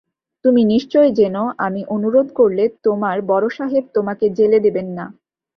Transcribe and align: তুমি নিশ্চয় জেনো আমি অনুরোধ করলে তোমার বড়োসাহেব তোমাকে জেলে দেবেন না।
তুমি 0.45 0.61
নিশ্চয় 0.65 1.09
জেনো 1.17 1.43
আমি 1.65 1.81
অনুরোধ 1.95 2.27
করলে 2.39 2.63
তোমার 2.85 3.17
বড়োসাহেব 3.29 3.83
তোমাকে 3.95 4.25
জেলে 4.37 4.59
দেবেন 4.65 4.87
না। 4.97 5.05